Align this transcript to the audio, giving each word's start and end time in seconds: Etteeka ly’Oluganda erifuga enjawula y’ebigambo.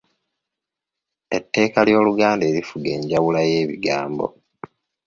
Etteeka 1.37 1.79
ly’Oluganda 1.87 2.43
erifuga 2.51 2.87
enjawula 2.97 3.39
y’ebigambo. 3.51 4.25